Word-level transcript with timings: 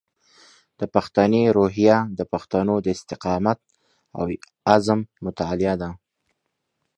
د 0.79 0.81
پښتني 0.93 1.43
روحیه 1.57 1.97
د 2.19 2.21
پښتنو 2.31 2.75
د 2.81 2.87
استقامت 2.95 3.59
او 4.17 4.23
عزم 4.73 4.99
مطالعه 5.25 5.75
ده. 5.81 5.89